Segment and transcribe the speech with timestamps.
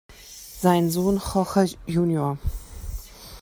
[0.61, 2.39] Sein Sohn Jorge Jr.